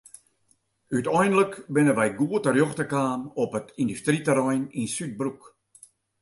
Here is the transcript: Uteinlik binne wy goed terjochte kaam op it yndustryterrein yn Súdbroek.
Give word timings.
Uteinlik 0.97 1.53
binne 1.73 1.93
wy 1.99 2.07
goed 2.17 2.43
terjochte 2.45 2.85
kaam 2.93 3.21
op 3.43 3.51
it 3.59 3.67
yndustryterrein 3.81 4.65
yn 4.79 4.87
Súdbroek. 4.95 5.41